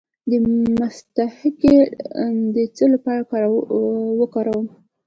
[0.29, 0.31] د
[0.79, 1.75] مصطکي
[2.53, 3.47] د څه لپاره
[4.19, 4.67] وکاروم؟